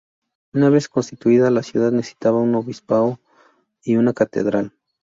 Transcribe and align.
Una 0.53 0.71
vez 0.71 0.89
constituida 0.89 1.51
la 1.51 1.61
ciudad, 1.61 1.91
necesitaba 1.91 2.39
un 2.39 2.55
obispado 2.55 3.19
y 3.83 3.97
una 3.97 4.13
catedral. 4.13 4.71